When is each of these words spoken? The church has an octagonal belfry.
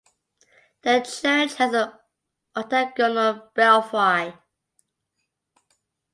The 0.81 1.01
church 1.01 1.53
has 1.59 1.73
an 1.75 1.91
octagonal 2.55 3.51
belfry. 3.53 4.33